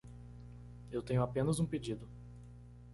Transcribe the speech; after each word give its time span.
Eu 0.91 1.03
tenho 1.03 1.21
apenas 1.21 1.59
um 1.59 1.65
pedido 1.67 2.09